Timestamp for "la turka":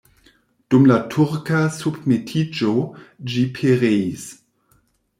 0.91-1.59